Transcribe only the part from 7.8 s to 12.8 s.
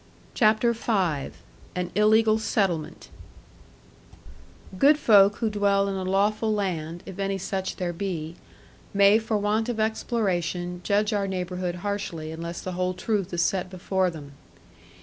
be, may for want of exploration, judge our neighbourhood harshly, unless the